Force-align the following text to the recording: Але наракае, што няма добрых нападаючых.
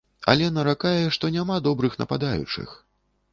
Але 0.31 0.45
наракае, 0.55 1.03
што 1.17 1.31
няма 1.35 1.59
добрых 1.67 1.99
нападаючых. 2.01 2.75